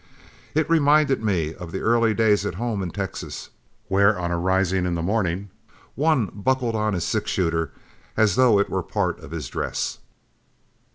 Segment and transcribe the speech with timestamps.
[0.55, 3.51] It reminded me of the early days at home in Texas,
[3.87, 5.51] where, on arising in the morning,
[5.93, 7.71] one buckled on his six shooter
[8.17, 9.99] as though it were part of his dress.